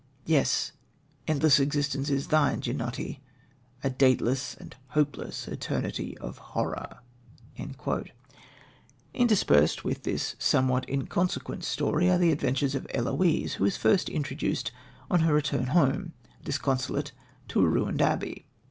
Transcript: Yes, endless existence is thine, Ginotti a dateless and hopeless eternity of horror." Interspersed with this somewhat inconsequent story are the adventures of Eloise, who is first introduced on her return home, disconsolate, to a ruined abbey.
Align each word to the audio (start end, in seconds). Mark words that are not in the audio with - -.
Yes, 0.25 0.71
endless 1.27 1.59
existence 1.59 2.09
is 2.09 2.29
thine, 2.29 2.59
Ginotti 2.59 3.19
a 3.83 3.91
dateless 3.91 4.55
and 4.59 4.75
hopeless 4.87 5.47
eternity 5.47 6.17
of 6.17 6.39
horror." 6.57 7.01
Interspersed 9.13 9.83
with 9.83 10.01
this 10.01 10.35
somewhat 10.39 10.89
inconsequent 10.89 11.63
story 11.63 12.09
are 12.09 12.17
the 12.17 12.31
adventures 12.31 12.73
of 12.73 12.87
Eloise, 12.89 13.53
who 13.57 13.65
is 13.65 13.77
first 13.77 14.09
introduced 14.09 14.71
on 15.11 15.19
her 15.19 15.35
return 15.35 15.67
home, 15.67 16.13
disconsolate, 16.43 17.11
to 17.49 17.61
a 17.63 17.69
ruined 17.69 18.01
abbey. 18.01 18.47